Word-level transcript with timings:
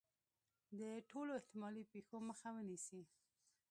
د 0.79 0.81
ټولو 1.09 1.31
احتمالي 1.39 1.83
پېښو 1.93 2.17
مخه 2.29 2.49
ونیسي. 2.53 3.01